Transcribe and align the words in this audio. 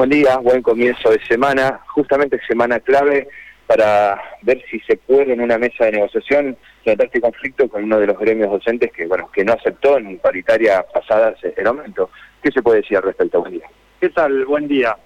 Buen 0.00 0.08
día, 0.08 0.38
buen 0.38 0.62
comienzo 0.62 1.10
de 1.10 1.22
semana, 1.26 1.82
justamente 1.88 2.40
semana 2.48 2.80
clave 2.80 3.28
para 3.66 4.18
ver 4.40 4.64
si 4.70 4.80
se 4.80 4.96
puede 4.96 5.34
en 5.34 5.42
una 5.42 5.58
mesa 5.58 5.84
de 5.84 5.92
negociación 5.92 6.56
tratar 6.82 7.08
este 7.08 7.20
conflicto 7.20 7.68
con 7.68 7.84
uno 7.84 8.00
de 8.00 8.06
los 8.06 8.18
gremios 8.18 8.50
docentes 8.50 8.90
que 8.92 9.06
bueno 9.06 9.30
que 9.30 9.44
no 9.44 9.52
aceptó 9.52 9.98
en 9.98 10.16
paritaria 10.16 10.82
pasada 10.90 11.34
el 11.54 11.66
aumento. 11.66 12.08
¿Qué 12.42 12.50
se 12.50 12.62
puede 12.62 12.80
decir 12.80 12.96
al 12.96 13.02
respecto? 13.02 13.40
Buen 13.42 13.52
día. 13.52 13.68
¿Qué 14.00 14.08
tal? 14.08 14.46
Buen 14.46 14.68
día. 14.68 14.96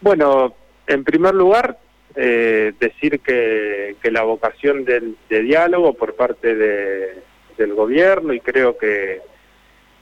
Bueno, 0.00 0.56
en 0.88 1.04
primer 1.04 1.32
lugar, 1.32 1.78
eh, 2.16 2.72
decir 2.80 3.20
que, 3.20 3.94
la 4.10 4.24
vocación 4.24 4.84
del, 4.84 5.16
de 5.30 5.40
diálogo 5.40 5.94
por 5.94 6.16
parte 6.16 6.56
del 6.56 7.74
gobierno 7.74 8.32
y 8.32 8.40
creo 8.40 8.76
que 8.76 9.20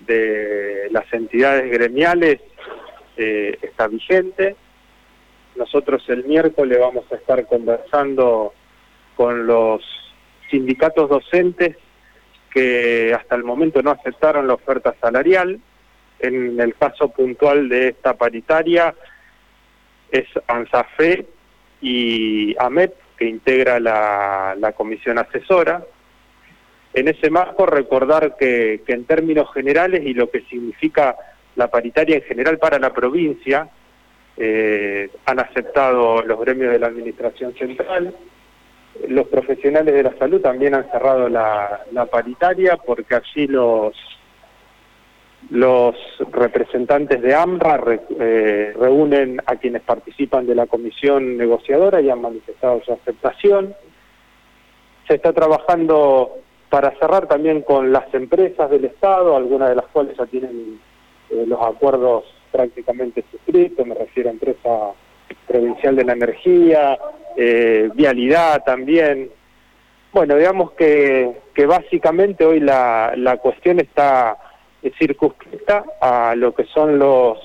de 0.06 0.88
las 0.92 1.12
entidades 1.12 1.70
gremiales 1.70 2.40
eh, 3.20 3.58
está 3.60 3.86
vigente. 3.86 4.56
Nosotros 5.54 6.02
el 6.08 6.24
miércoles 6.24 6.78
vamos 6.80 7.04
a 7.12 7.16
estar 7.16 7.46
conversando 7.46 8.54
con 9.14 9.46
los 9.46 9.82
sindicatos 10.50 11.10
docentes 11.10 11.76
que 12.50 13.14
hasta 13.14 13.36
el 13.36 13.44
momento 13.44 13.82
no 13.82 13.90
aceptaron 13.90 14.46
la 14.46 14.54
oferta 14.54 14.94
salarial. 15.00 15.60
En 16.18 16.58
el 16.58 16.74
caso 16.74 17.10
puntual 17.10 17.68
de 17.68 17.88
esta 17.88 18.14
paritaria 18.14 18.94
es 20.10 20.26
ANSAFE 20.46 21.26
y 21.82 22.56
AMET, 22.58 22.94
que 23.18 23.26
integra 23.26 23.78
la, 23.78 24.74
comisión 24.76 25.18
asesora. 25.18 25.84
En 26.94 27.08
ese 27.08 27.28
marco 27.28 27.66
recordar 27.66 28.36
que 28.38 28.82
en 28.86 29.04
términos 29.04 29.52
generales 29.52 30.02
y 30.06 30.14
lo 30.14 30.30
que 30.30 30.40
significa 30.42 31.16
la 31.56 31.68
paritaria 31.68 32.16
en 32.16 32.22
general 32.22 32.58
para 32.58 32.78
la 32.78 32.92
provincia, 32.92 33.68
eh, 34.36 35.10
han 35.26 35.40
aceptado 35.40 36.22
los 36.22 36.40
gremios 36.40 36.72
de 36.72 36.78
la 36.78 36.86
Administración 36.86 37.54
Central, 37.54 38.14
los 39.08 39.28
profesionales 39.28 39.94
de 39.94 40.02
la 40.02 40.16
salud 40.18 40.40
también 40.40 40.74
han 40.74 40.90
cerrado 40.90 41.28
la, 41.28 41.84
paritaria 42.10 42.76
porque 42.76 43.14
allí 43.14 43.46
los 43.46 43.94
los 45.48 45.96
representantes 46.32 47.22
de 47.22 47.34
AMRA 47.34 47.80
eh, 48.18 48.74
reúnen 48.78 49.40
a 49.46 49.56
quienes 49.56 49.80
participan 49.80 50.46
de 50.46 50.54
la 50.54 50.66
comisión 50.66 51.38
negociadora 51.38 52.00
y 52.02 52.10
han 52.10 52.20
manifestado 52.20 52.82
su 52.84 52.92
aceptación. 52.92 53.74
Se 55.08 55.14
está 55.14 55.32
trabajando 55.32 56.40
para 56.68 56.90
cerrar 56.98 57.26
también 57.26 57.62
con 57.62 57.90
las 57.90 58.12
empresas 58.12 58.70
del 58.70 58.84
Estado, 58.84 59.34
algunas 59.34 59.70
de 59.70 59.76
las 59.76 59.86
cuales 59.86 60.14
ya 60.18 60.26
tienen 60.26 60.78
eh, 61.30 61.44
los 61.46 61.60
acuerdos 61.60 62.24
prácticamente 62.50 63.24
suscritos, 63.30 63.86
me 63.86 63.94
refiero 63.94 64.28
a 64.28 64.32
empresa 64.32 64.92
provincial 65.46 65.96
de 65.96 66.04
la 66.04 66.12
energía, 66.12 66.98
eh, 67.36 67.88
vialidad 67.94 68.62
también. 68.64 69.30
Bueno, 70.12 70.36
digamos 70.36 70.72
que, 70.72 71.30
que 71.54 71.66
básicamente 71.66 72.44
hoy 72.44 72.60
la, 72.60 73.12
la 73.16 73.36
cuestión 73.36 73.78
está 73.78 74.36
circunscrita 74.98 75.84
a 76.00 76.34
lo 76.34 76.54
que 76.54 76.64
son 76.64 76.98
los, 76.98 77.38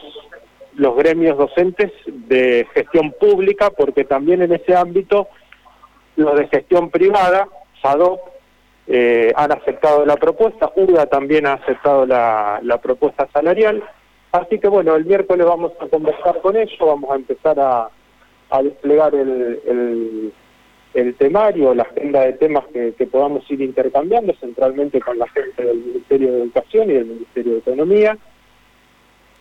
los 0.74 0.96
gremios 0.96 1.38
docentes 1.38 1.92
de 2.06 2.66
gestión 2.74 3.14
pública, 3.20 3.70
porque 3.70 4.06
también 4.06 4.42
en 4.42 4.54
ese 4.54 4.76
ámbito 4.76 5.28
los 6.16 6.36
de 6.38 6.48
gestión 6.48 6.90
privada, 6.90 7.48
SADOP, 7.82 8.20
eh, 8.88 9.34
han 9.36 9.52
aceptado 9.52 10.06
la 10.06 10.16
propuesta, 10.16 10.72
UDA 10.76 11.08
también 11.08 11.48
ha 11.48 11.54
aceptado 11.54 12.06
la, 12.06 12.80
propuesta 12.84 13.28
salarial, 13.34 13.84
así 14.32 14.60
que 14.60 14.68
bueno, 14.68 14.96
el 14.96 15.06
miércoles 15.06 15.46
vamos 15.46 15.72
a 15.80 15.88
conversar 15.88 16.40
con 16.42 16.56
ellos, 16.56 16.78
vamos 16.80 17.10
a 17.10 17.16
empezar 17.16 17.60
a, 17.60 17.90
desplegar 18.62 19.14
el, 19.16 20.32
temario, 21.18 21.74
la 21.74 21.84
agenda 21.84 22.22
de 22.22 22.34
temas 22.34 22.64
que, 22.72 23.08
podamos 23.08 23.50
ir 23.50 23.62
intercambiando, 23.62 24.34
centralmente 24.40 25.02
con 25.02 25.18
la 25.18 25.28
gente 25.30 25.64
del 25.64 25.78
Ministerio 25.78 26.32
de 26.32 26.42
Educación 26.44 26.90
y 26.90 26.94
del 26.94 27.06
Ministerio 27.06 27.54
de 27.54 27.60
Economía, 27.60 28.18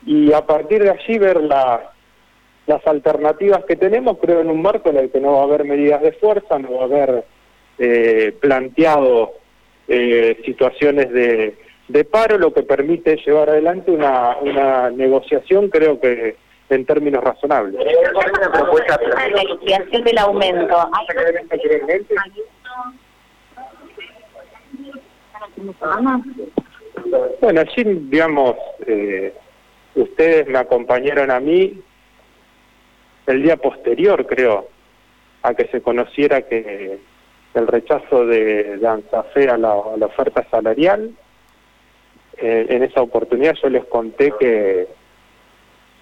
y 0.07 0.33
a 0.33 0.45
partir 0.45 0.83
de 0.83 0.91
allí 0.91 1.19
ver 1.19 1.43
la, 1.43 1.93
las 2.67 2.87
alternativas 2.87 3.65
que 3.67 3.77
tenemos, 3.77 4.19
creo 4.19 4.41
en 4.41 4.51
un 4.51 4.63
marco 4.63 4.89
en 4.89 4.97
el 4.97 5.11
que 5.11 5.21
no 5.21 5.33
va 5.33 5.41
a 5.41 5.45
haber 5.45 5.65
medidas 5.65 6.01
de 6.01 6.13
fuerza, 6.13 6.59
no 6.59 6.73
va 6.73 6.83
a 6.83 6.85
haber 6.85 7.25
eh, 7.79 8.37
planteado 8.41 9.33
eh, 9.89 10.41
situaciones 10.45 11.11
de, 11.13 11.57
de, 11.89 12.05
paro, 12.05 12.39
lo 12.39 12.53
que 12.53 12.63
permite 12.63 13.17
llevar 13.17 13.51
adelante 13.51 13.91
una, 13.91 14.37
una 14.37 14.91
negociación, 14.91 15.69
creo 15.69 16.01
que 16.01 16.37
en 16.71 16.87
términos 16.87 17.23
razonables. 17.23 17.81
Una 17.81 18.53
propuesta 18.53 18.99
la 19.03 19.29
negociación 19.29 20.05
del 20.05 20.19
aumento. 20.19 20.91
Bueno, 27.41 27.61
allí, 27.61 27.85
digamos, 27.85 28.57
eh, 28.87 29.35
ustedes 29.95 30.47
me 30.49 30.59
acompañaron 30.59 31.31
a 31.31 31.41
mí 31.41 31.81
el 33.27 33.43
día 33.43 33.57
posterior, 33.57 34.27
creo, 34.27 34.69
a 35.43 35.55
que 35.55 35.67
se 35.69 35.83
conociera 35.83 36.43
que 36.43 36.99
el 37.55 37.67
rechazo 37.69 38.27
de, 38.27 38.79
de 38.79 38.87
ANSAFE 38.87 39.49
a 39.49 39.57
la, 39.57 39.75
oferta 39.75 40.47
salarial. 40.51 41.13
Eh, 42.37 42.67
en 42.69 42.83
esa 42.83 43.01
oportunidad 43.01 43.55
yo 43.63 43.69
les 43.71 43.85
conté 43.85 44.33
que, 44.39 44.89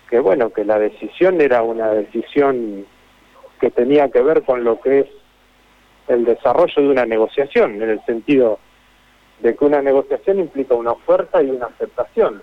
que, 0.08 0.18
bueno, 0.18 0.50
que 0.50 0.64
la 0.64 0.78
decisión 0.78 1.40
era 1.40 1.62
una 1.62 1.90
decisión 1.90 2.86
que 3.60 3.70
tenía 3.70 4.10
que 4.10 4.22
ver 4.22 4.42
con 4.42 4.64
lo 4.64 4.80
que 4.80 5.00
es 5.00 5.06
el 6.08 6.24
desarrollo 6.24 6.82
de 6.82 6.88
una 6.88 7.04
negociación, 7.04 7.82
en 7.82 7.90
el 7.90 8.04
sentido 8.06 8.58
de 9.40 9.54
que 9.54 9.64
una 9.64 9.82
negociación 9.82 10.40
implica 10.40 10.74
una 10.74 10.92
oferta 10.92 11.42
y 11.42 11.50
una 11.50 11.66
aceptación. 11.66 12.42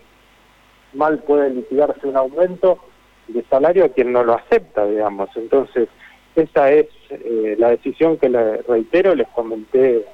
Mal 0.93 1.19
puede 1.19 1.49
litigarse 1.49 2.07
un 2.07 2.17
aumento 2.17 2.79
de 3.27 3.43
salario 3.49 3.85
a 3.85 3.89
quien 3.89 4.11
no 4.11 4.23
lo 4.23 4.35
acepta, 4.35 4.85
digamos. 4.85 5.29
Entonces, 5.35 5.87
esa 6.35 6.71
es 6.71 6.87
eh, 7.09 7.55
la 7.57 7.69
decisión 7.69 8.17
que 8.17 8.29
le 8.29 8.61
reitero, 8.63 9.15
les 9.15 9.27
comenté 9.29 10.05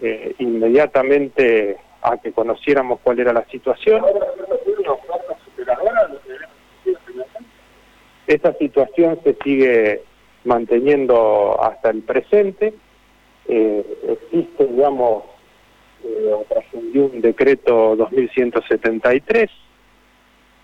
eh, 0.00 0.34
inmediatamente 0.38 1.76
a 2.02 2.16
que 2.16 2.32
conociéramos 2.32 3.00
cuál 3.00 3.20
era 3.20 3.32
la 3.32 3.44
situación. 3.46 4.04
Esa 8.26 8.52
situación 8.54 9.18
se 9.22 9.36
sigue 9.44 10.02
manteniendo 10.44 11.62
hasta 11.62 11.90
el 11.90 12.02
presente. 12.02 12.74
Eh, 13.46 13.84
existe, 14.08 14.66
digamos, 14.66 15.24
eh, 16.04 16.34
un 16.94 17.20
decreto 17.20 17.96
2173 17.96 19.50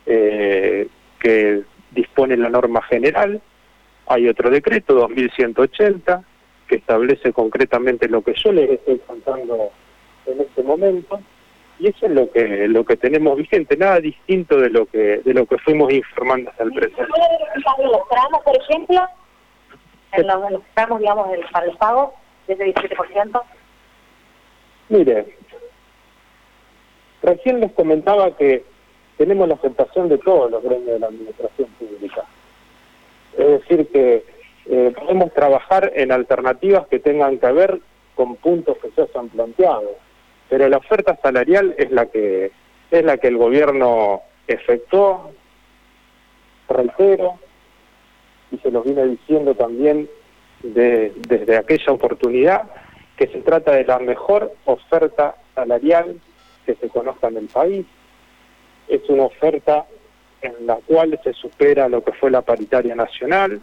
eh, 0.07 0.89
que 1.21 1.63
dispone 1.93 2.37
la 2.37 2.49
norma 2.49 2.83
general 2.83 3.41
hay 4.09 4.29
otro 4.29 4.51
decreto, 4.51 4.95
2180, 4.95 6.23
que 6.67 6.77
establece 6.77 7.33
concretamente 7.33 8.09
lo 8.09 8.23
que 8.23 8.35
yo 8.35 8.53
les 8.53 8.71
estoy 8.71 8.99
contando 9.07 9.71
en 10.27 10.41
este 10.41 10.63
momento, 10.63 11.21
y 11.79 11.89
eso 11.89 12.07
es 12.07 12.13
lo 12.13 12.31
que 12.31 12.69
lo 12.69 12.85
que 12.85 12.97
tenemos 12.97 13.37
vigente, 13.37 13.77
nada 13.77 14.01
distinto 14.01 14.59
de 14.59 14.71
lo 14.71 14.87
que 14.87 15.19
de 15.19 15.35
lo 15.35 15.47
que 15.47 15.59
fuimos 15.59 15.93
informando 15.93 16.51
hasta 16.51 16.65
el 16.65 16.73
presente. 16.73 17.03
los 17.03 18.09
tramos, 18.09 18.43
por 18.45 18.57
ejemplo? 18.57 19.01
En 20.13 20.27
los, 20.27 20.63
tramos, 20.75 21.01
digamos, 21.01 21.31
del, 21.31 21.45
para 21.53 21.67
el 21.67 21.77
pago, 21.77 22.15
de 22.47 22.55
ese 22.55 22.75
17%? 22.75 23.43
Mire, 24.89 25.37
recién 27.23 27.61
les 27.61 27.73
comentaba 27.73 28.35
que 28.37 28.65
tenemos 29.19 29.49
la 29.49 29.55
aceptación 29.55 30.09
de 30.09 30.19
todos 30.19 30.51
los 30.51 30.63
gremios 30.63 30.87
de 30.87 30.99
la 30.99 31.09
administración 31.09 31.69
pública. 31.79 32.25
Es 33.39 33.47
decir, 33.47 33.87
que 33.89 34.25
eh, 34.67 34.93
podemos 34.99 35.33
trabajar 35.33 35.93
en 35.95 36.11
alternativas 36.11 36.89
que 36.89 36.99
tengan 36.99 37.39
que 37.39 37.53
ver 37.53 37.79
con 38.17 38.35
puntos 38.37 38.77
que 38.79 38.91
se 38.91 39.19
han 39.19 39.29
planteado, 39.29 39.95
pero 40.51 40.69
la 40.69 40.79
oferta 40.79 41.17
salarial 41.23 41.75
es 41.79 41.91
la 41.93 42.07
que 42.07 42.51
es 42.91 43.05
la 43.05 43.19
que 43.19 43.29
el 43.29 43.37
gobierno 43.37 44.23
efectuó, 44.47 45.31
reitero, 46.69 47.39
y 48.51 48.59
se 48.59 48.71
los 48.71 48.85
viene 48.85 49.07
diciendo 49.07 49.55
también 49.55 50.09
de, 50.63 51.13
desde 51.29 51.59
aquella 51.59 51.93
oportunidad, 51.93 52.63
que 53.17 53.29
se 53.29 53.43
trata 53.43 53.73
de 53.73 53.85
la 53.85 53.99
mejor 53.99 54.53
oferta 54.65 55.37
salarial 55.55 56.19
que 56.65 56.75
se 56.77 56.89
conozca 56.89 57.29
en 57.29 57.37
el 57.37 57.47
país. 57.47 57.87
Es 58.89 59.07
una 59.09 59.25
oferta 59.25 59.87
en 60.43 60.67
la 60.67 60.77
cual 60.87 61.19
se 61.23 61.33
supera 61.33 61.89
lo 61.89 62.03
que 62.03 62.13
fue 62.13 62.31
la 62.31 62.43
paritaria 62.43 62.95
nacional. 62.95 63.61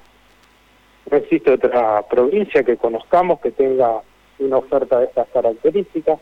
No 1.10 1.18
existe 1.18 1.52
otra 1.52 2.02
provincia 2.04 2.64
que 2.64 2.78
conozcamos 2.78 3.40
que 3.40 3.52
tenga 3.52 4.02
una 4.40 4.58
oferta 4.58 5.00
de 5.00 5.06
estas 5.06 5.28
características. 5.30 6.20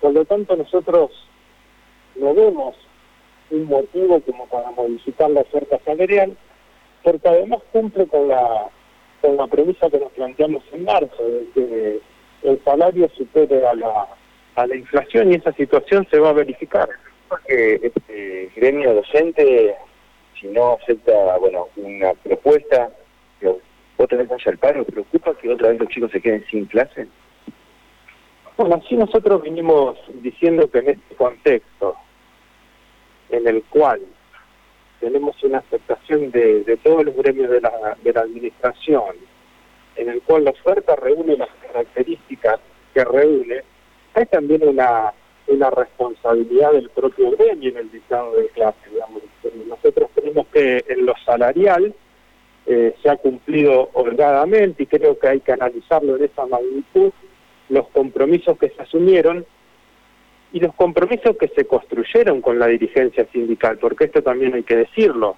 Por 0.00 0.12
lo 0.12 0.24
tanto, 0.24 0.56
nosotros 0.56 1.10
no 2.16 2.34
vemos 2.34 2.76
un 3.50 3.64
motivo 3.64 4.20
como 4.20 4.46
para 4.46 4.70
modificar 4.70 5.30
la 5.30 5.40
oferta 5.40 5.78
salarial, 5.84 6.36
porque 7.02 7.28
además 7.28 7.60
cumple 7.72 8.06
con 8.06 8.28
la, 8.28 8.68
con 9.20 9.36
la 9.36 9.46
premisa 9.46 9.90
que 9.90 9.98
nos 9.98 10.12
planteamos 10.12 10.62
en 10.72 10.84
marzo, 10.84 11.22
de 11.22 11.46
que 11.54 12.00
el 12.42 12.62
salario 12.64 13.08
supere 13.16 13.66
a 13.66 13.74
la, 13.74 14.06
a 14.54 14.66
la 14.66 14.76
inflación 14.76 15.32
y 15.32 15.36
esa 15.36 15.52
situación 15.52 16.06
se 16.10 16.18
va 16.18 16.30
a 16.30 16.34
verificar. 16.34 16.88
Porque 17.28 17.80
este 17.82 18.50
gremio 18.56 18.94
docente, 18.94 19.74
si 20.40 20.48
no 20.48 20.78
acepta 20.80 21.36
bueno 21.38 21.68
una 21.76 22.14
propuesta, 22.14 22.90
otra 23.96 24.16
vez 24.16 24.28
vaya 24.28 24.50
al 24.50 24.58
paro, 24.58 24.84
¿preocupa 24.84 25.34
que 25.34 25.50
otra 25.50 25.68
vez 25.68 25.80
los 25.80 25.88
chicos 25.90 26.10
se 26.10 26.20
queden 26.22 26.44
sin 26.50 26.64
clase? 26.64 27.06
Bueno, 28.56 28.76
así 28.76 28.96
nosotros 28.96 29.42
vinimos 29.42 29.98
diciendo 30.22 30.70
que 30.70 30.78
en 30.78 30.88
este 30.90 31.14
contexto, 31.16 31.96
en 33.28 33.46
el 33.46 33.62
cual 33.64 34.00
tenemos 35.00 35.42
una 35.42 35.58
aceptación 35.58 36.30
de, 36.30 36.64
de 36.64 36.76
todos 36.78 37.04
los 37.04 37.14
gremios 37.16 37.50
de 37.50 37.60
la, 37.60 37.96
de 38.02 38.12
la 38.12 38.20
administración, 38.22 39.16
en 39.96 40.08
el 40.08 40.22
cual 40.22 40.44
la 40.44 40.50
oferta 40.50 40.96
reúne 40.96 41.36
las 41.36 41.50
características 41.66 42.60
que 42.94 43.04
reúne, 43.04 43.62
hay 44.14 44.26
también 44.26 44.66
una, 44.66 45.12
una 45.50 45.70
responsabilidad 45.70 46.72
del 46.72 46.90
propio 46.90 47.30
gremio 47.32 47.70
en 47.70 47.76
el 47.76 47.90
dictado 47.90 48.34
de 48.36 48.48
clase. 48.48 48.78
Digamos. 48.90 49.22
Nosotros 49.66 50.10
creemos 50.14 50.46
que 50.52 50.84
en 50.88 51.06
lo 51.06 51.14
salarial 51.24 51.94
eh, 52.66 52.94
se 53.02 53.10
ha 53.10 53.16
cumplido 53.16 53.90
holgadamente 53.94 54.82
y 54.82 54.86
creo 54.86 55.18
que 55.18 55.28
hay 55.28 55.40
que 55.40 55.52
analizarlo 55.52 56.16
en 56.16 56.24
esa 56.24 56.46
magnitud, 56.46 57.12
los 57.68 57.88
compromisos 57.88 58.58
que 58.58 58.68
se 58.70 58.82
asumieron 58.82 59.44
y 60.52 60.60
los 60.60 60.74
compromisos 60.74 61.36
que 61.36 61.48
se 61.48 61.64
construyeron 61.64 62.40
con 62.40 62.58
la 62.58 62.66
dirigencia 62.66 63.26
sindical, 63.32 63.78
porque 63.78 64.04
esto 64.04 64.22
también 64.22 64.54
hay 64.54 64.62
que 64.62 64.76
decirlo. 64.76 65.36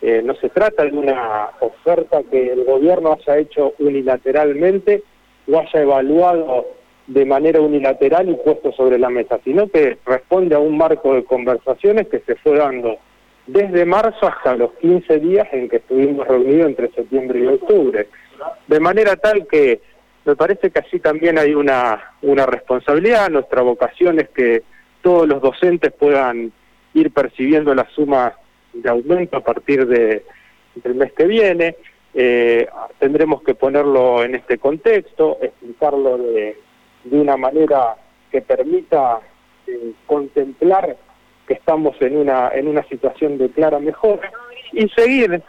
Eh, 0.00 0.22
no 0.24 0.34
se 0.36 0.48
trata 0.48 0.84
de 0.84 0.92
una 0.92 1.50
oferta 1.60 2.22
que 2.30 2.52
el 2.52 2.64
gobierno 2.64 3.12
haya 3.14 3.38
hecho 3.38 3.74
unilateralmente 3.78 5.02
o 5.50 5.58
haya 5.58 5.82
evaluado 5.82 6.66
de 7.08 7.24
manera 7.24 7.60
unilateral 7.60 8.28
y 8.28 8.34
puesto 8.34 8.70
sobre 8.72 8.98
la 8.98 9.08
mesa, 9.08 9.40
sino 9.42 9.66
que 9.68 9.96
responde 10.04 10.54
a 10.54 10.58
un 10.58 10.76
marco 10.76 11.14
de 11.14 11.24
conversaciones 11.24 12.06
que 12.08 12.20
se 12.20 12.36
fue 12.36 12.58
dando 12.58 12.98
desde 13.46 13.86
marzo 13.86 14.26
hasta 14.26 14.54
los 14.54 14.72
15 14.74 15.18
días 15.18 15.48
en 15.52 15.70
que 15.70 15.76
estuvimos 15.76 16.28
reunidos 16.28 16.66
entre 16.66 16.90
septiembre 16.90 17.40
y 17.40 17.46
octubre. 17.46 18.08
De 18.66 18.78
manera 18.78 19.16
tal 19.16 19.46
que 19.46 19.80
me 20.26 20.36
parece 20.36 20.70
que 20.70 20.80
allí 20.80 21.00
también 21.00 21.38
hay 21.38 21.54
una, 21.54 22.12
una 22.20 22.44
responsabilidad, 22.44 23.30
nuestra 23.30 23.62
vocación 23.62 24.20
es 24.20 24.28
que 24.28 24.62
todos 25.00 25.26
los 25.26 25.40
docentes 25.40 25.90
puedan 25.92 26.52
ir 26.92 27.10
percibiendo 27.10 27.74
la 27.74 27.88
suma 27.94 28.34
de 28.74 28.90
aumento 28.90 29.38
a 29.38 29.40
partir 29.40 29.86
de, 29.86 30.24
del 30.74 30.94
mes 30.94 31.12
que 31.14 31.24
viene. 31.24 31.76
Eh, 32.12 32.66
tendremos 32.98 33.42
que 33.42 33.54
ponerlo 33.54 34.22
en 34.22 34.34
este 34.34 34.58
contexto, 34.58 35.38
explicarlo 35.40 36.18
de, 36.18 36.58
de 37.04 37.20
una 37.20 37.36
manera 37.36 37.96
que 38.30 38.42
permita 38.42 39.20
eh, 39.66 39.92
contemplar 40.06 40.96
que 41.46 41.54
estamos 41.54 41.96
en 42.00 42.16
una 42.16 42.50
en 42.50 42.68
una 42.68 42.82
situación 42.84 43.38
de 43.38 43.50
clara 43.50 43.78
mejora 43.78 44.30
y 44.72 44.88
seguir 44.90 45.42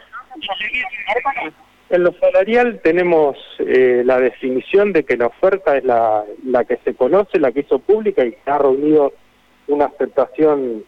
en 1.90 2.04
lo 2.04 2.12
salarial 2.12 2.80
tenemos 2.84 3.36
eh, 3.58 4.02
la 4.04 4.20
definición 4.20 4.92
de 4.92 5.04
que 5.04 5.16
la 5.16 5.26
oferta 5.26 5.76
es 5.76 5.84
la, 5.84 6.24
la 6.44 6.64
que 6.64 6.76
se 6.84 6.94
conoce, 6.94 7.40
la 7.40 7.50
que 7.50 7.60
hizo 7.60 7.80
pública 7.80 8.24
y 8.24 8.30
que 8.30 8.50
ha 8.50 8.58
reunido 8.58 9.12
una 9.66 9.86
aceptación 9.86 10.84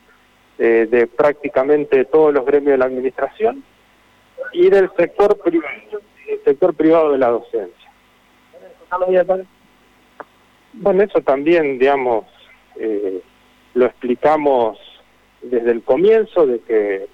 eh, 0.59 0.87
de 0.88 1.09
prácticamente 1.09 2.05
todos 2.05 2.32
los 2.32 2.47
gremios 2.47 2.73
de 2.73 2.79
la 2.79 2.85
administración 2.85 3.64
y 4.53 4.70
del 4.70 4.91
sector 4.97 5.41
privado, 5.41 5.75
el 6.29 6.44
sector 6.44 6.73
privado 6.75 7.12
de 7.12 7.19
la 7.19 7.29
docencia. 7.31 7.91
Bueno, 10.74 11.02
eso 11.02 11.20
también, 11.20 11.78
digamos, 11.78 12.26
eh, 12.76 13.20
lo 13.74 13.86
explicamos 13.86 14.78
desde 15.42 15.70
el 15.70 15.82
comienzo 15.82 16.46
de 16.46 16.60
que 16.60 17.06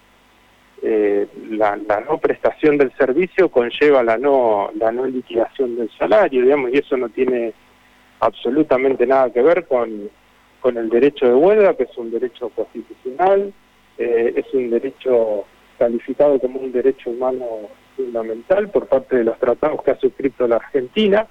eh, 0.83 1.27
la, 1.51 1.77
no 1.77 2.19
prestación 2.19 2.79
del 2.79 2.93
servicio 2.97 3.49
conlleva 3.49 4.03
la 4.03 4.17
no 4.17 4.71
la 4.77 4.93
no 4.93 5.07
liquidación 5.07 5.77
del 5.77 5.91
salario, 5.99 6.43
digamos, 6.43 6.71
y 6.73 6.79
eso 6.79 6.97
no 6.97 7.09
tiene 7.09 7.53
absolutamente 8.21 9.07
nada 9.07 9.33
que 9.33 9.43
ver 9.43 9.67
con, 9.67 10.09
con 10.61 10.77
el 10.77 10.89
derecho 10.89 11.27
de 11.27 11.35
huelga, 11.35 11.75
que 11.75 11.85
es 11.85 11.99
un 11.99 12.11
derecho 12.11 12.51
constitucional, 12.51 13.53
eh, 13.99 14.35
es 14.37 14.55
un 14.55 14.71
derecho 14.71 15.45
calificado 15.79 16.39
como 16.39 16.61
un 16.61 16.71
derecho 16.71 17.11
humano 17.11 17.45
fundamental 17.97 18.69
por 18.71 18.87
parte 18.87 19.17
de 19.17 19.25
los 19.25 19.39
tratados 19.39 19.83
que 19.83 19.91
ha 19.91 19.99
suscrito 19.99 20.47
la 20.47 20.57
Argentina, 20.57 21.27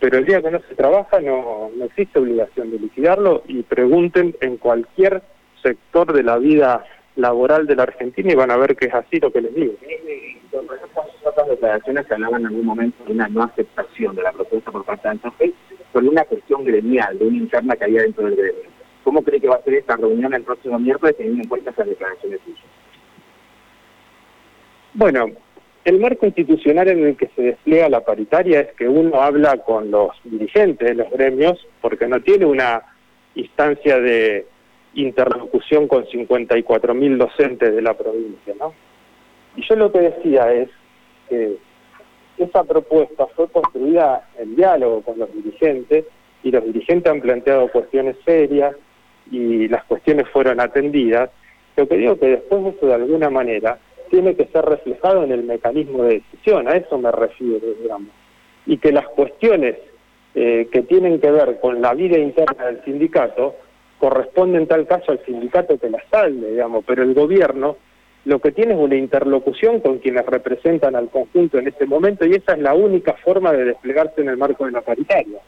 pero 0.00 0.18
el 0.18 0.24
día 0.24 0.42
que 0.42 0.50
no 0.50 0.60
se 0.68 0.74
trabaja 0.74 1.20
no, 1.20 1.70
no 1.74 1.84
existe 1.84 2.18
obligación 2.18 2.70
de 2.70 2.78
liquidarlo 2.78 3.42
y 3.46 3.62
pregunten 3.62 4.36
en 4.40 4.56
cualquier 4.56 5.22
sector 5.62 6.12
de 6.12 6.22
la 6.22 6.38
vida 6.38 6.84
laboral 7.16 7.66
de 7.66 7.76
la 7.76 7.84
Argentina 7.84 8.32
y 8.32 8.34
van 8.34 8.50
a 8.50 8.56
ver 8.56 8.76
que 8.76 8.86
es 8.86 8.94
así 8.94 9.18
lo 9.20 9.32
que 9.32 9.40
les 9.40 9.54
digo. 9.54 9.74
Otras 11.24 11.48
declaraciones 11.48 12.06
que 12.06 12.14
hablaban 12.14 12.42
en 12.42 12.48
algún 12.48 12.66
momento 12.66 13.04
de 13.04 13.12
una 13.12 13.28
no 13.28 13.42
aceptación 13.42 14.14
de 14.14 14.22
la 14.22 14.32
propuesta 14.32 14.70
por 14.70 14.84
parte 14.84 15.08
de 15.08 15.12
Antofe 15.12 15.54
por 15.92 16.04
una 16.04 16.24
cuestión 16.24 16.64
gremial, 16.64 17.18
de 17.18 17.24
una 17.24 17.36
interna 17.36 17.76
que 17.76 17.84
había 17.84 18.02
dentro 18.02 18.24
del 18.24 18.36
gremio. 18.36 18.62
¿Cómo 19.04 19.22
cree 19.22 19.40
que 19.40 19.48
va 19.48 19.56
a 19.56 19.62
ser 19.62 19.74
esta 19.74 19.96
reunión 19.96 20.34
el 20.34 20.42
próximo 20.42 20.78
miércoles 20.78 21.16
teniendo 21.16 21.42
en 21.42 21.48
cuenta 21.48 21.70
esas 21.70 21.86
declaraciones 21.86 22.40
suyas? 22.44 22.64
Bueno, 24.94 25.26
el 25.84 26.00
marco 26.00 26.24
institucional 26.26 26.88
en 26.88 27.04
el 27.06 27.16
que 27.16 27.28
se 27.36 27.42
despliega 27.42 27.88
la 27.88 28.00
paritaria 28.00 28.60
es 28.60 28.72
que 28.72 28.88
uno 28.88 29.20
habla 29.20 29.58
con 29.58 29.90
los 29.90 30.10
dirigentes 30.24 30.88
de 30.88 30.94
los 30.94 31.10
gremios 31.10 31.66
porque 31.82 32.06
no 32.06 32.20
tiene 32.20 32.46
una 32.46 32.82
instancia 33.34 34.00
de 34.00 34.46
interlocución 34.94 35.86
con 35.86 36.06
54 36.06 36.94
mil 36.94 37.18
docentes 37.18 37.74
de 37.74 37.82
la 37.82 37.94
provincia, 37.94 38.54
¿no? 38.58 38.72
Y 39.56 39.66
yo 39.68 39.76
lo 39.76 39.92
que 39.92 40.00
decía 40.00 40.52
es 40.52 40.70
que 41.28 41.56
esa 42.38 42.64
propuesta 42.64 43.26
fue 43.36 43.48
construida 43.48 44.28
en 44.38 44.56
diálogo 44.56 45.02
con 45.02 45.18
los 45.18 45.32
dirigentes 45.34 46.06
y 46.42 46.50
los 46.50 46.64
dirigentes 46.64 47.12
han 47.12 47.20
planteado 47.20 47.68
cuestiones 47.68 48.16
serias 48.24 48.74
y 49.30 49.68
las 49.68 49.84
cuestiones 49.84 50.28
fueron 50.30 50.60
atendidas. 50.60 51.30
Lo 51.76 51.86
que 51.86 51.96
digo 51.96 52.18
que 52.18 52.26
después 52.26 52.64
de 52.64 52.70
eso 52.70 52.86
de 52.86 52.94
alguna 52.94 53.30
manera 53.30 53.78
tiene 54.14 54.36
que 54.36 54.46
ser 54.46 54.64
reflejado 54.64 55.24
en 55.24 55.32
el 55.32 55.42
mecanismo 55.42 56.04
de 56.04 56.20
decisión, 56.20 56.68
a 56.68 56.76
eso 56.76 56.96
me 56.98 57.10
refiero, 57.10 57.66
digamos. 57.82 58.10
Y 58.64 58.78
que 58.78 58.92
las 58.92 59.08
cuestiones 59.08 59.74
eh, 60.36 60.68
que 60.70 60.82
tienen 60.82 61.20
que 61.20 61.32
ver 61.32 61.58
con 61.58 61.82
la 61.82 61.94
vida 61.94 62.16
interna 62.16 62.66
del 62.66 62.84
sindicato 62.84 63.56
corresponde 63.98 64.58
en 64.58 64.68
tal 64.68 64.86
caso 64.86 65.10
al 65.10 65.24
sindicato 65.24 65.78
que 65.78 65.90
la 65.90 66.00
salde, 66.12 66.52
digamos, 66.52 66.84
pero 66.86 67.02
el 67.02 67.12
gobierno 67.12 67.76
lo 68.24 68.38
que 68.38 68.52
tiene 68.52 68.74
es 68.74 68.78
una 68.78 68.94
interlocución 68.94 69.80
con 69.80 69.98
quienes 69.98 70.24
representan 70.26 70.94
al 70.94 71.10
conjunto 71.10 71.58
en 71.58 71.66
este 71.66 71.84
momento 71.84 72.24
y 72.24 72.34
esa 72.34 72.52
es 72.52 72.60
la 72.60 72.74
única 72.74 73.14
forma 73.14 73.50
de 73.50 73.64
desplegarse 73.64 74.20
en 74.20 74.28
el 74.28 74.36
marco 74.36 74.64
de 74.64 74.70
la 74.70 74.82
paritaria. 74.82 75.40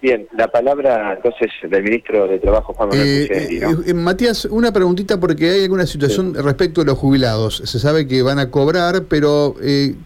Bien, 0.00 0.28
la 0.36 0.46
palabra 0.48 1.14
entonces 1.14 1.50
del 1.68 1.82
ministro 1.82 2.28
de 2.28 2.38
Trabajo, 2.38 2.72
Juan 2.72 2.90
Manuel 2.90 3.08
eh, 3.08 3.60
eh, 3.86 3.94
Matías, 3.94 4.44
una 4.44 4.72
preguntita 4.72 5.18
porque 5.18 5.50
hay 5.50 5.62
alguna 5.64 5.86
situación 5.86 6.34
respecto 6.34 6.82
a 6.82 6.84
los 6.84 6.96
jubilados. 6.96 7.56
Se 7.64 7.80
sabe 7.80 8.06
que 8.06 8.22
van 8.22 8.38
a 8.38 8.50
cobrar, 8.50 9.04
pero 9.08 9.56
eh, 9.60 9.96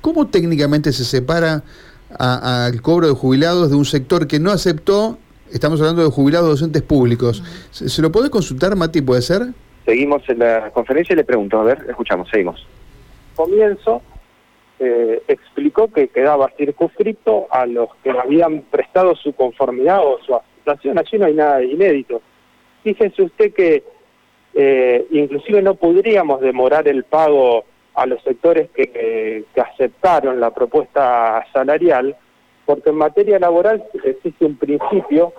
¿cómo 0.00 0.28
técnicamente 0.28 0.92
se 0.92 1.04
separa 1.04 1.64
al 2.16 2.80
cobro 2.80 3.08
de 3.08 3.14
jubilados 3.14 3.70
de 3.70 3.76
un 3.76 3.84
sector 3.84 4.28
que 4.28 4.38
no 4.38 4.52
aceptó 4.52 5.18
Estamos 5.54 5.80
hablando 5.80 6.02
de 6.02 6.10
jubilados 6.10 6.48
docentes 6.48 6.82
públicos. 6.82 7.40
¿Se, 7.70 8.02
lo 8.02 8.10
puede 8.10 8.28
consultar, 8.28 8.74
Mati, 8.74 9.02
puede 9.02 9.22
ser? 9.22 9.42
Seguimos 9.84 10.28
en 10.28 10.40
la 10.40 10.70
conferencia 10.72 11.12
y 11.12 11.16
le 11.16 11.22
pregunto, 11.22 11.60
a 11.60 11.62
ver, 11.62 11.86
escuchamos, 11.88 12.28
seguimos. 12.28 12.66
Comienzo, 13.36 14.02
eh, 14.84 15.22
explicó 15.28 15.88
que 15.88 16.08
quedaba 16.08 16.50
circunscrito 16.56 17.46
a 17.50 17.66
los 17.66 17.88
que 18.02 18.10
habían 18.10 18.62
prestado 18.62 19.14
su 19.16 19.32
conformidad 19.32 20.04
o 20.04 20.18
su 20.24 20.34
aceptación. 20.34 20.98
Allí 20.98 21.18
no 21.18 21.26
hay 21.26 21.34
nada 21.34 21.58
de 21.58 21.66
inédito. 21.66 22.22
Fíjese 22.82 23.22
usted 23.22 23.52
que 23.52 23.82
eh, 24.54 25.06
inclusive 25.10 25.62
no 25.62 25.74
podríamos 25.74 26.40
demorar 26.40 26.86
el 26.88 27.04
pago 27.04 27.64
a 27.94 28.06
los 28.06 28.22
sectores 28.22 28.70
que 28.70 29.44
aceptaron 29.56 30.40
la 30.40 30.52
propuesta 30.52 31.46
salarial, 31.52 32.16
porque 32.66 32.90
en 32.90 32.96
materia 32.96 33.38
laboral 33.38 33.84
existe 34.04 34.44
un 34.44 34.56
principio 34.56 35.32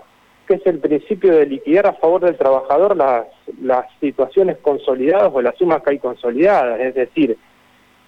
que 0.46 0.56
es 0.56 0.66
el 0.66 0.80
principio 0.80 1.36
de 1.36 1.46
liquidar 1.46 1.88
a 1.88 1.94
favor 1.94 2.22
del 2.24 2.38
trabajador 2.38 2.96
las, 2.96 3.26
las 3.62 3.86
situaciones 4.00 4.58
consolidadas 4.60 5.32
o 5.34 5.42
las 5.42 5.56
sumas 5.58 5.82
que 5.82 5.92
hay 5.92 6.00
consolidadas, 6.00 6.80
es 6.80 6.96
decir, 6.96 7.38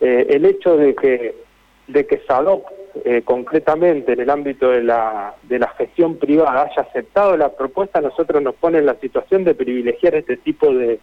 eh, 0.02 0.28
el 0.30 0.46
hecho 0.46 0.78
de 0.78 0.96
que 0.96 1.36
de 1.88 2.06
que 2.06 2.20
SADOC 2.28 2.66
eh, 3.06 3.22
concretamente 3.24 4.12
en 4.12 4.20
el 4.20 4.30
ámbito 4.30 4.70
de 4.72 4.84
la, 4.84 5.36
de 5.44 5.58
la 5.58 5.70
gestión 5.70 6.18
privada 6.18 6.64
haya 6.64 6.82
aceptado 6.82 7.38
la 7.38 7.50
propuesta, 7.56 8.02
nosotros 8.02 8.42
nos 8.42 8.56
pone 8.56 8.80
en 8.80 8.86
la 8.86 8.96
situación 8.96 9.46
de 9.46 9.56
privilegiar 9.56 10.16
este 10.16 10.36
tipo 10.36 10.74
de, 10.74 11.00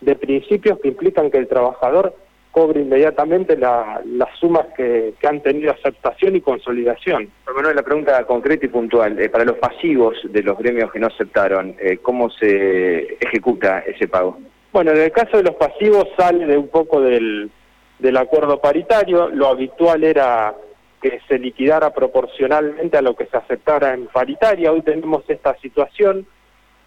de 0.00 0.14
principios 0.14 0.78
que 0.78 0.88
implican 0.88 1.32
que 1.32 1.38
el 1.38 1.48
trabajador 1.48 2.14
cobre 2.52 2.82
inmediatamente 2.82 3.56
la- 3.56 4.00
las 4.06 4.28
sumas 4.38 4.66
que, 4.76 5.14
que 5.20 5.26
han 5.26 5.40
tenido 5.42 5.72
aceptación 5.72 6.36
y 6.36 6.40
consolidación. 6.40 7.28
Manuel, 7.52 7.74
la 7.74 7.82
pregunta 7.82 8.24
concreta 8.24 8.66
y 8.66 8.68
puntual. 8.68 9.18
eh, 9.18 9.28
para 9.28 9.44
los 9.44 9.56
pasivos 9.58 10.14
de 10.22 10.42
los 10.44 10.56
gremios 10.56 10.92
que 10.92 11.00
no 11.00 11.08
aceptaron, 11.08 11.74
eh, 11.80 11.98
¿cómo 12.00 12.30
se 12.30 13.14
ejecuta 13.20 13.80
ese 13.80 14.06
pago? 14.06 14.38
Bueno, 14.72 14.92
en 14.92 14.98
el 14.98 15.10
caso 15.10 15.38
de 15.38 15.42
los 15.42 15.56
pasivos 15.56 16.06
sale 16.16 16.46
de 16.46 16.56
un 16.56 16.68
poco 16.68 17.00
del, 17.00 17.50
del 17.98 18.16
acuerdo 18.16 18.60
paritario. 18.60 19.28
Lo 19.28 19.48
habitual 19.48 20.04
era 20.04 20.54
que 21.00 21.20
se 21.28 21.38
liquidara 21.38 21.92
proporcionalmente 21.92 22.96
a 22.96 23.02
lo 23.02 23.14
que 23.14 23.26
se 23.26 23.36
aceptara 23.36 23.94
en 23.94 24.06
paritaria. 24.06 24.72
Hoy 24.72 24.82
tenemos 24.82 25.22
esta 25.28 25.56
situación, 25.58 26.26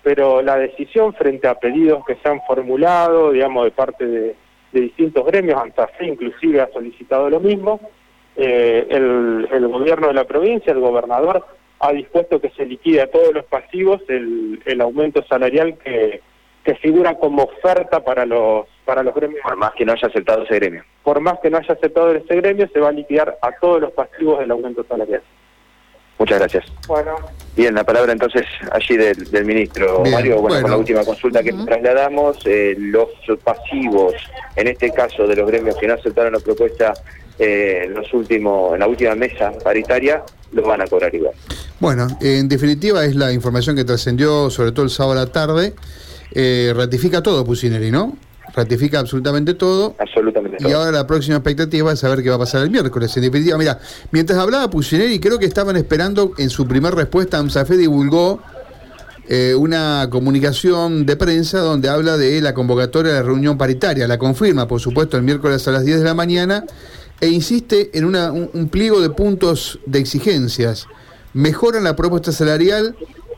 pero 0.04 0.42
la 0.42 0.58
decisión 0.58 1.14
frente 1.14 1.48
a 1.48 1.56
pedidos 1.56 2.04
que 2.06 2.16
se 2.16 2.28
han 2.28 2.42
formulado, 2.42 3.32
digamos, 3.32 3.66
de 3.66 3.72
parte 3.72 4.06
de, 4.06 4.36
distintos 4.74 5.26
gremios, 5.26 5.62
ANSAFE 5.62 6.06
inclusive 6.06 6.62
ha 6.62 6.72
solicitado 6.72 7.30
lo 7.30 7.42
mismo, 7.42 7.82
eh, 8.38 8.88
el, 8.90 9.68
gobierno 9.68 10.08
de 10.08 10.14
la 10.14 10.24
provincia, 10.24 10.72
el 10.72 10.80
gobernador, 10.80 11.46
ha 11.80 11.92
dispuesto 11.92 12.40
que 12.40 12.52
se 12.52 12.66
liquide 12.66 13.02
a 13.02 13.12
todos 13.12 13.34
los 13.34 13.44
pasivos 13.46 14.02
el, 14.08 14.80
aumento 14.80 15.24
salarial 15.26 15.78
que 15.78 16.22
figura 16.76 17.16
como 17.16 17.44
oferta 17.44 18.02
para 18.02 18.26
los 18.26 18.66
para 18.86 19.04
los 19.04 19.14
gremios. 19.14 19.42
Por 19.44 19.56
más 19.56 19.72
que 19.74 19.86
no 19.86 19.94
haya 19.94 20.08
aceptado 20.08 20.44
ese 20.44 20.56
gremio. 20.56 20.84
Por 21.04 21.20
más 21.20 21.40
que 21.40 21.50
no 21.50 21.58
haya 21.58 21.74
aceptado 21.74 22.12
ese 22.12 22.36
gremio, 22.36 22.68
se 22.72 22.80
va 22.80 22.90
a 22.90 22.92
liquidar 22.92 23.38
a 23.42 23.52
todos 23.60 23.82
los 23.82 23.92
pasivos 23.92 24.40
del 24.40 24.52
aumento 24.52 24.84
salarial. 24.88 25.22
Muchas 26.18 26.38
gracias. 26.38 26.66
Bueno, 26.88 27.16
Bien, 27.56 27.74
la 27.74 27.84
palabra 27.84 28.14
entonces 28.14 28.46
allí 28.72 28.96
del, 28.96 29.30
del 29.30 29.44
ministro 29.44 30.04
Bien, 30.04 30.16
Mario. 30.16 30.34
Bueno, 30.36 30.48
bueno. 30.48 30.62
con 30.62 30.72
la 30.72 30.78
última 30.78 31.04
consulta 31.04 31.44
que 31.44 31.52
trasladamos, 31.52 32.38
eh, 32.46 32.76
los 32.78 33.10
pasivos, 33.44 34.14
en 34.56 34.68
este 34.68 34.92
caso 34.92 35.28
de 35.28 35.36
los 35.36 35.48
gremios 35.48 35.76
que 35.78 35.88
no 35.88 35.96
aceptaron 35.96 36.32
la 36.34 36.40
propuesta 36.40 36.94
eh, 37.40 37.86
en 37.86 37.94
los 37.96 38.14
últimos, 38.14 38.74
en 38.74 38.80
la 38.80 38.88
última 38.88 39.16
mesa 39.16 39.52
paritaria, 39.64 40.24
los 40.54 40.66
van 40.66 40.82
a 40.82 40.88
cobrar 40.88 41.14
igual. 41.14 41.34
Bueno, 41.80 42.08
en 42.22 42.48
definitiva 42.48 43.04
es 43.04 43.16
la 43.16 43.34
información 43.34 43.76
que 43.76 43.84
trascendió 43.84 44.50
sobre 44.50 44.72
todo 44.72 44.86
el 44.86 44.92
sábado 44.92 45.20
a 45.20 45.26
la 45.26 45.32
tarde. 45.32 45.74
Eh, 46.34 46.72
ratifica 46.76 47.22
todo 47.22 47.44
Pusineri, 47.44 47.92
¿no? 47.92 48.16
Ratifica 48.56 49.00
absolutamente 49.00 49.54
todo. 49.54 49.96
Absolutamente 49.98 50.58
Y 50.60 50.64
todo. 50.64 50.78
ahora 50.78 50.92
la 50.92 51.08
próxima 51.08 51.38
expectativa 51.38 51.92
es 51.94 52.00
saber 52.00 52.22
qué 52.22 52.30
va 52.30 52.36
a 52.36 52.40
pasar 52.40 52.64
el 52.64 52.70
miércoles. 52.70 53.16
En 53.16 53.24
definitiva, 53.24 53.58
mira, 53.58 53.80
mientras 54.12 54.38
hablaba 54.40 54.70
Pusineri, 54.70 55.20
creo 55.20 55.40
que 55.40 55.46
estaban 55.46 55.78
esperando, 55.78 56.34
en 56.38 56.50
su 56.50 56.68
primer 56.68 56.94
respuesta, 56.94 57.38
AMSAFE 57.38 57.78
divulgó 57.78 58.42
eh, 59.30 59.56
una 59.56 60.08
comunicación 60.12 61.06
de 61.06 61.16
prensa 61.16 61.60
donde 61.60 61.88
habla 61.88 62.18
de 62.18 62.42
la 62.42 62.54
convocatoria 62.54 63.14
de 63.14 63.20
la 63.20 63.26
reunión 63.26 63.58
paritaria. 63.58 64.08
La 64.08 64.18
confirma, 64.18 64.68
por 64.68 64.82
supuesto, 64.82 65.16
el 65.16 65.24
miércoles 65.24 65.66
a 65.68 65.72
las 65.72 65.86
10 65.86 66.00
de 66.00 66.04
la 66.06 66.14
mañana 66.14 66.66
e 67.22 67.28
insiste 67.30 67.92
en 67.98 68.04
una- 68.04 68.32
un, 68.32 68.50
un 68.54 68.68
pliego 68.68 69.00
de 69.00 69.10
puntos 69.12 69.80
de 69.86 70.00
exigencias. 70.00 70.88
Mejoran 71.34 71.86
la 71.86 71.96
propuesta 71.96 72.34
salarial, 72.34 72.96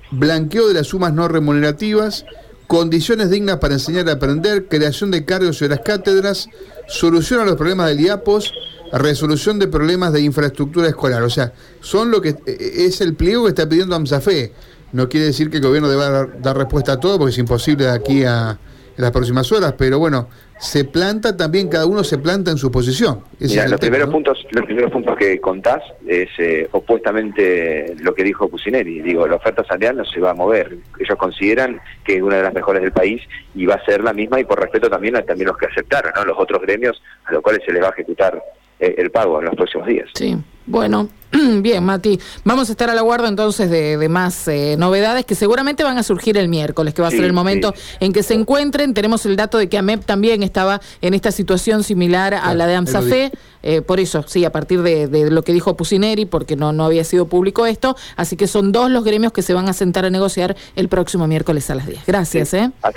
blanqueo 0.09 0.67
de 0.67 0.73
las 0.73 0.87
sumas 0.87 1.13
no 1.13 1.27
remunerativas, 1.27 2.25
condiciones 2.73 3.29
dignas 3.29 3.57
para 3.57 3.75
enseñar 3.75 4.07
y 4.07 4.09
aprender, 4.09 4.67
creación 4.67 5.11
de 5.11 5.23
cargos 5.23 5.61
y 5.61 5.67
las 5.67 5.81
cátedras, 5.81 6.49
solución 6.87 7.39
a 7.41 7.45
los 7.45 7.55
problemas 7.55 7.87
del 7.87 7.99
IAPOS, 7.99 8.51
resolución 8.93 9.59
de 9.59 9.67
problemas 9.67 10.11
de 10.11 10.21
infraestructura 10.21 10.87
escolar. 10.87 11.21
O 11.21 11.29
sea, 11.29 11.53
son 11.81 12.09
lo 12.09 12.19
que 12.19 12.29
eh, 12.29 12.73
es 12.77 12.99
el 13.01 13.13
pliego 13.13 13.43
que 13.43 13.49
está 13.49 13.69
pidiendo 13.69 13.95
AMSAFE. 13.95 14.53
No 14.91 15.07
quiere 15.07 15.27
decir 15.27 15.51
que 15.51 15.57
el 15.57 15.63
gobierno 15.63 15.87
deba 15.87 16.25
dar, 16.41 16.57
respuesta 16.57 16.93
a 16.93 16.99
todo, 16.99 17.19
porque 17.19 17.33
es 17.33 17.37
imposible 17.37 17.85
de 17.85 17.91
aquí 17.91 18.23
a 18.23 18.57
las 18.97 19.11
próximas 19.11 19.51
horas, 19.51 19.73
pero 19.77 19.99
bueno, 19.99 20.27
se 20.59 20.85
planta 20.85 21.35
también, 21.35 21.67
cada 21.67 21.85
uno 21.85 22.03
se 22.03 22.17
planta 22.17 22.51
en 22.51 22.57
su 22.57 22.71
posición. 22.71 23.21
Ese 23.39 23.55
Mira, 23.55 23.67
los 23.67 23.79
tema, 23.79 23.91
primeros 23.91 24.07
¿no? 24.07 24.13
puntos, 24.13 24.45
los 24.51 24.65
primeros 24.65 24.91
puntos 24.91 25.17
que 25.17 25.39
contás 25.41 25.81
es 26.07 26.29
eh, 26.37 26.69
opuestamente 26.71 27.95
lo 27.99 28.13
que 28.13 28.23
dijo 28.23 28.47
Pusineri. 28.47 29.01
Digo, 29.01 29.27
la 29.27 29.35
oferta 29.35 29.63
salarial 29.63 29.97
no 29.97 30.05
se 30.05 30.19
va 30.19 30.31
a 30.31 30.33
mover. 30.33 30.77
Ellos 30.99 31.17
consideran 31.17 31.81
que 32.05 32.15
es 32.15 32.21
una 32.21 32.37
de 32.37 32.43
las 32.43 32.53
mejores 32.53 32.81
del 32.81 32.91
país 32.91 33.21
y 33.55 33.65
va 33.65 33.75
a 33.75 33.85
ser 33.85 34.03
la 34.03 34.13
misma 34.13 34.39
y 34.39 34.45
por 34.45 34.59
respeto 34.59 34.89
también 34.89 35.17
a 35.17 35.21
también 35.23 35.49
los 35.49 35.57
que 35.57 35.65
aceptaron, 35.65 36.13
¿no? 36.15 36.23
Los 36.23 36.39
otros 36.39 36.61
gremios 36.61 37.01
a 37.25 37.33
los 37.33 37.41
cuales 37.41 37.61
se 37.65 37.73
les 37.73 37.81
va 37.81 37.87
a 37.87 37.91
ejecutar 37.91 38.41
eh, 38.79 38.95
el 38.97 39.11
pago 39.11 39.39
en 39.39 39.45
los 39.45 39.55
próximos 39.55 39.87
días. 39.87 40.09
Sí, 40.13 40.37
bueno, 40.65 41.09
bien, 41.61 41.83
Mati. 41.83 42.19
Vamos 42.43 42.69
a 42.69 42.71
estar 42.73 42.89
a 42.89 42.95
la 42.95 43.01
guarda 43.01 43.27
entonces 43.27 43.69
de, 43.69 43.97
de 43.97 44.09
más 44.09 44.47
eh, 44.47 44.75
novedades 44.77 45.25
que 45.25 45.35
seguramente 45.35 45.83
van 45.83 45.97
a 45.97 46.03
surgir 46.03 46.37
el 46.37 46.47
miércoles, 46.47 46.93
que 46.93 47.01
va 47.01 47.07
a 47.09 47.11
Sí, 47.11 47.17
ser 47.17 47.25
el 47.25 47.33
momento 47.33 47.73
sí. 47.75 47.81
en 47.99 48.13
que 48.13 48.23
se 48.23 48.33
encuentren. 48.33 48.93
Tenemos 48.93 49.25
el 49.25 49.35
dato 49.35 49.57
de 49.57 49.69
que 49.69 49.77
AMEP 49.77 50.05
también 50.05 50.43
estaba 50.43 50.79
en 51.01 51.13
esta 51.13 51.31
situación 51.31 51.83
similar 51.83 52.33
a 52.33 52.53
la 52.53 52.67
de 52.67 52.75
AMSAFE. 52.75 53.31
eh, 53.65 53.81
por 53.81 53.99
eso, 53.99 54.23
sí, 54.27 54.43
a 54.45 54.51
partir 54.51 54.81
de, 54.81 55.07
de 55.07 55.31
lo 55.31 55.41
que 55.43 55.53
dijo 55.53 55.75
Pusineri, 55.77 56.25
porque 56.25 56.55
no, 56.57 56.73
no 56.73 56.83
había 56.85 57.03
sido 57.05 57.27
público 57.27 57.65
esto. 57.65 57.95
Así 58.17 58.35
que 58.35 58.47
son 58.47 58.71
dos 58.71 58.91
los 58.91 59.03
gremios 59.03 59.31
que 59.31 59.41
se 59.41 59.53
van 59.53 59.69
a 59.69 59.73
sentar 59.73 60.03
a 60.05 60.09
negociar 60.09 60.55
el 60.75 60.89
próximo 60.89 61.27
miércoles 61.27 61.69
a 61.69 61.75
las 61.75 61.87
10. 61.87 62.05
Gracias, 62.05 62.53
¿eh? 62.53 62.71
Hasta 62.75 62.91